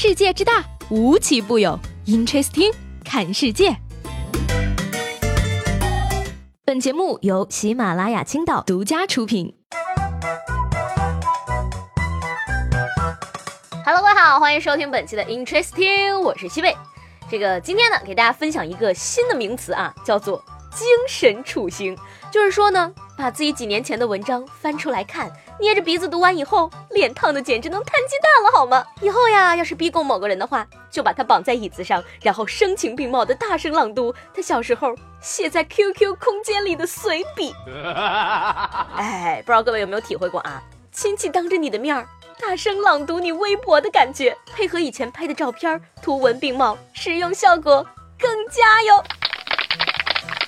[0.00, 1.76] 世界之大，无奇不有。
[2.06, 2.72] Interesting，
[3.04, 3.76] 看世界。
[6.64, 9.56] 本节目由喜马拉雅青岛独家出品。
[13.84, 16.76] Hello，各位好，欢迎收听本期的 Interesting，我是西贝。
[17.28, 20.40] 这个今天呢，给大家分享一个新的名词啊，叫做
[20.78, 21.98] 精神处刑。
[22.30, 28.84] 就是说呢，把自己几年前的文章翻出来看，捏着鼻子读完以后，脸烫的简直能摊鸡蛋了，好吗？
[29.00, 37.54] 以后呀，要是逼供某个人的话，就把他绑在椅子上，然后声情并茂的大声朗读他小时候写在 QQ 空间里的随笔。
[38.94, 40.62] 哎，不知道各位有没有体会过啊？
[40.92, 42.06] 亲戚当着你的面儿
[42.40, 47.86] 大声朗读你微博的感觉，配合以前拍的照片，图文并茂，使用效果
[48.18, 49.02] 更佳哟。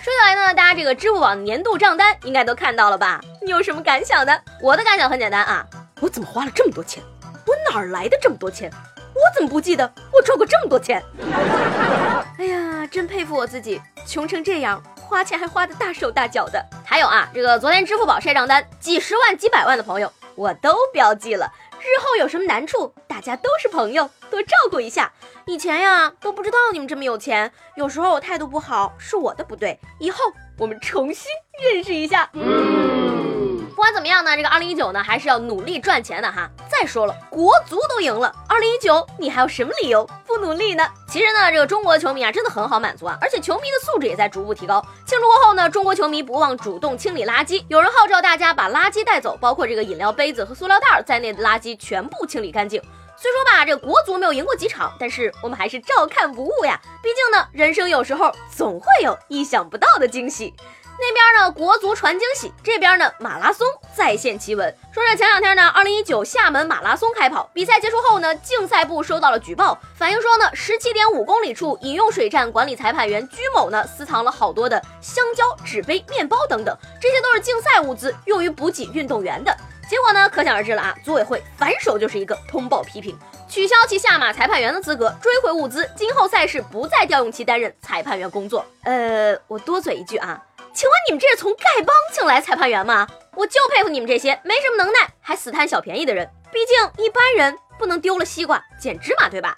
[0.00, 3.20] 说起来呢，大家这个支付宝年度账单应该都看到了吧？
[3.42, 4.32] 你有什么感想呢？
[4.62, 5.66] 我的感想很简单啊，
[6.00, 7.02] 我怎么花了这么多钱？
[7.46, 8.70] 我哪儿来的这么多钱？
[9.12, 11.02] 我怎么不记得我赚过这么多钱？
[12.38, 16.64] 哎呀，真佩服我自己，穷成这样，花钱还花的大手大脚的。
[16.84, 21.52] 还有啊，这个昨天支付宝晒账单，几十万、几百万的朋友，我都标记了。
[21.80, 25.12] 日后有什么难处，大家都是朋友，多照顾一下。
[25.44, 30.20] 以前呀都不知道你们这么有钱，有时候我态度不好是我的不对，以后
[30.56, 31.26] 我们重新
[31.60, 32.30] 认识一下。
[32.34, 36.48] 嗯不管怎么样呢，这个二零一九呢还是要努力赚钱的哈。
[36.68, 40.84] 再说了，国足都赢了，二零一九你还有什么理由不努力呢？
[41.08, 44.80] 其实呢，这个中国球迷啊真的很好满足啊，而且球迷的素质也在逐步提高。
[45.06, 52.80] 庆祝过后呢，中国球迷不忘主动清理垃圾，有人号召大家把垃圾带走，包括这个饮料杯子和塑料袋在内的垃圾全部清理干净。
[53.20, 56.80] 虽说吧，这国足没有赢过几场，但是我们还是照看不误呀。
[57.02, 60.54] 毕竟呢，人生有时候总会有意想不到的惊喜。
[61.00, 64.72] 那边呢，国足传惊喜；这边呢，马拉松再现奇闻。
[64.92, 79.56] 说这前两天呢，二零一九厦门马拉松开跑，比赛结束后呢，竞赛部收到了举报，反映说呢，十七点五公里处饮用水站管理裁判员居某呢，私藏了好多的香蕉、纸杯、面包等等，这些都是竞赛物资，用于补给运动员的。
[79.88, 80.94] 结果呢，可想而知了啊！
[81.02, 83.18] 组委会反手就是一个通报批评，
[83.48, 88.64] 取消其下马裁判员的资格，追回物资，今后赛事不再调用其担任裁判员工作。
[88.84, 90.42] 呃，我多嘴一句啊。
[90.74, 93.08] 请问你们这是从丐帮请来裁判员吗？
[93.34, 96.28] 我就佩服你们这些没什么能耐还死贪小便宜的人。
[96.52, 99.56] 毕竟一般人不能丢了西瓜捡芝麻，对吧？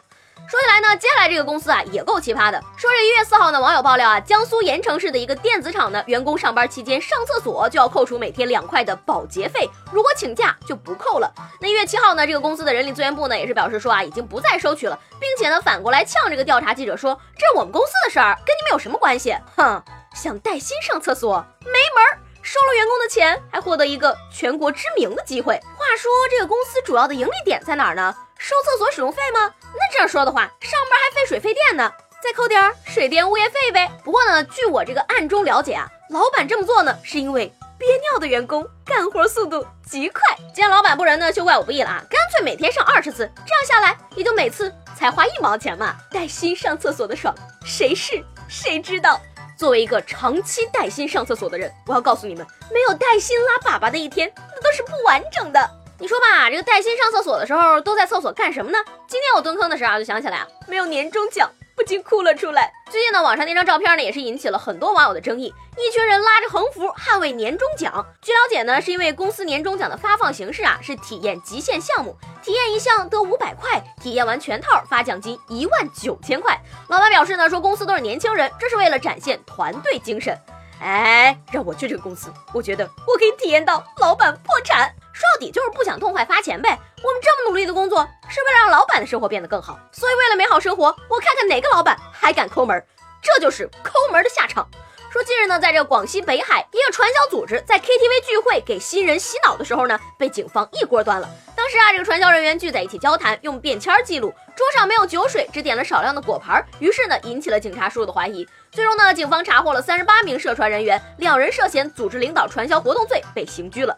[0.48, 2.60] 说起来呢，接下来这个公司啊也够奇葩的。
[2.76, 11.32] 说是一月四号呢，网友爆料啊，江苏盐城市的一个电子厂呢，员工上班期间上厕所就要扣除每天两块的保洁费，如果请假就不扣了。
[11.60, 19.36] 那一月七号呢，这个公司的人力资源部呢也是表示说啊，已经不再收取了，并且呢反过来呛这个调查记者说，这是我们公司的事儿，跟你们有什么关系？
[19.56, 19.82] 哼。
[20.12, 25.54] 想带薪上厕所没门儿，收了员工的钱还获得一个全国知名的机会。
[25.76, 28.12] 话说这个公司主要的盈利点在哪儿呢？
[28.50, 29.54] 收厕所使用费吗？
[29.74, 31.88] 那这样说的话，上班还费水费电呢，
[32.20, 33.88] 再扣点水电物业费呗。
[34.02, 37.46] 不过呢，据我这个暗中了解啊，老板这么做呢，是因为
[37.78, 40.20] 憋尿的员工干活速度极快。
[40.52, 45.94] 既然老板不仁呢，就怪我不义了啊，干脆每天上二十次，这样下来也就每次才花一毛钱嘛。
[46.10, 47.32] 带薪上厕所的爽，
[47.64, 49.20] 谁是谁知道？
[49.56, 55.70] 作为一个长期带薪上厕所的人，我要告诉你们，没有带薪拉粑粑的一天，那都是不完整的。
[56.00, 58.78] 你说吧，这个带薪上厕所的时候都在厕所干什么呢？
[59.06, 61.50] 今天我蹲坑的时候就想起来啊，没有年终奖。
[61.76, 62.70] 不禁哭了出来。
[62.90, 65.52] 最近呢，网上那张照片呢，也是引起了很多网友的争议。
[65.78, 68.04] 一群人拉着横幅捍卫年终奖。
[68.20, 76.58] 据了解呢，是因为公司年终奖的发放形式啊，是体验极限项目，体验一项得五百块，体验完全套发奖金一万九千块。
[76.88, 80.36] 老板表示呢，说公司都是年轻人，这是为了展现团队精神。
[80.82, 84.94] 哎，让我去这个公司，我觉得我可以体验到老板破产。
[85.20, 86.78] 说到底就是不想痛快发钱呗。
[87.02, 89.78] 我们这么努力的工作，是为了让老板的生活变得更好。
[89.92, 92.82] 所以为了美好生活，我看看哪个老板还敢抠门。
[93.20, 94.66] 这就是抠门的下场。
[95.10, 101.28] 说近日呢，在这广西北海，一个传销组织在 KTV 聚会给新人洗脑的时候呢，被警方一锅端了。
[101.54, 108.48] 当时啊，这个传销人员聚在一起交谈，用便签记录，桌上没有酒水，只点了少量的果盘，于是呢，引起了警察叔叔的怀疑。
[108.70, 113.94] 最终呢，警方查获了三十八名涉传人员，两人涉嫌组织领导传销活动罪，被刑拘了。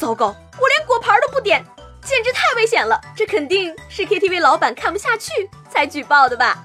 [0.00, 1.62] 糟糕，我连果盘都不点，
[2.02, 2.98] 简直太危险了！
[3.14, 6.56] 这肯定是 KTV 老板看不下去才举报的吧？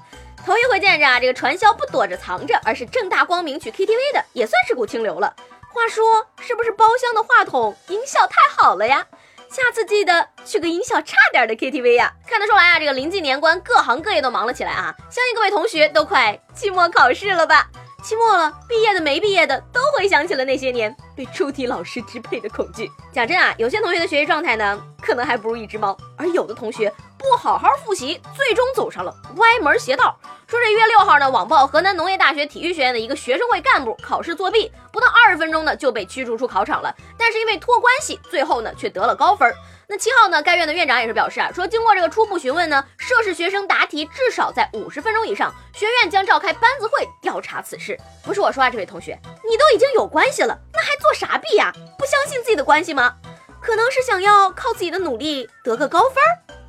[0.46, 5.36] 头一回见着啊，这个传销不躲着藏着，而是正大光明去 KTV 的，也算是股清流了。
[5.74, 9.06] 话说，是不是包厢的话筒音效太好了呀？
[9.50, 12.14] 下次记得去个音效差点的 KTV 呀！
[12.26, 14.96] 看得出来啊，这个临近年关，各行各业都忙了起来啊！
[15.12, 17.68] 相信各位同学都快期末考试了吧？
[18.02, 20.96] 期末了，毕业的没毕业的都回想起了那些年。
[21.16, 22.92] 被出题老师支配的恐惧。
[23.14, 30.18] 讲真啊，有些同学的学习状态呢，可能还不如一只猫；而有的同学不好好复习，最终走上了歪门邪道。
[30.48, 36.94] 说这一月六号呢，网曝河南农业大学体育学院的一个学生会干部考试作弊，不到二十分钟呢就被驱逐出考场了。
[37.18, 39.52] 但是因为托关系，最后呢却得了高分。
[39.88, 47.98] 那七号呢，该院的院长也是表示啊，说经过这个初步询问呢，涉事学生答题至少在五十分钟以上，学院将召开班子会调查此事。
[48.24, 51.72] 不是我说啊，这位同学，你都已经有关系了，那做啥弊呀？
[52.00, 53.13] 不相信自己的关系吗？
[53.62, 56.16] 可能是想要靠自己的努力得个高分，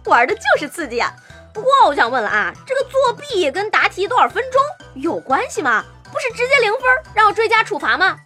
[0.04, 1.10] 玩的就是刺激呀。
[1.54, 4.60] 不过我想问了啊，这个作弊跟答题多少分钟
[4.94, 5.82] 有关系吗？
[6.12, 6.82] 不是直接零分，
[7.14, 8.18] 让我追加处罚吗？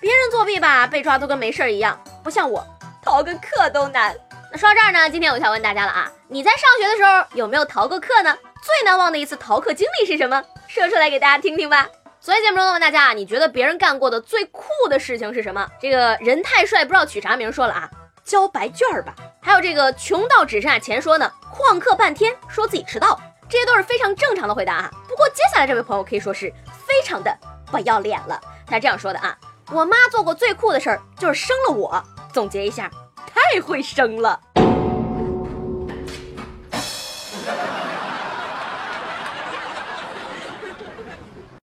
[0.00, 2.66] 别人作弊吧，被抓都跟没事一样，不像我，
[3.04, 4.12] 逃个课都难。
[4.50, 8.36] 那说到这儿呢，今天我就要问大家了啊，你在上学的时候有没有逃过课呢？
[8.60, 10.42] 最难忘的一次逃课经历是什么？
[10.66, 11.88] 说出来给大家听听吧。
[12.24, 15.68] 所以节目中问大家啊，你觉得别人干过的最酷的事情是什么？
[15.80, 17.90] 这个人太帅不知道取啥名，说了啊，
[18.22, 19.12] 交白卷儿吧。
[19.40, 24.90] 还有这个穷到只剩下钱说呢，旷课半天说自己迟到，这些都是非常正常的回答啊。
[25.08, 26.48] 不过接下来这位朋友可以说是
[26.86, 27.36] 非常的
[27.72, 29.36] 不要脸了，他这样说的啊，
[29.72, 32.00] 我妈做过最酷的事儿就是生了我。
[32.32, 32.88] 总结一下，
[33.26, 34.38] 太会生了。